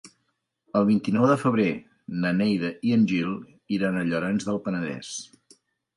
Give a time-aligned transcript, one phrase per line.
[0.79, 1.67] El vint-i-nou de febrer
[2.23, 3.35] na Neida i en Gil
[3.79, 5.17] iran a Llorenç del Penedès.